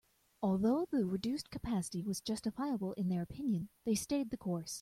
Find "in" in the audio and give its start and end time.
2.93-3.07